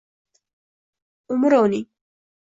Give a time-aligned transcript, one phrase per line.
[1.33, 1.87] Umri uning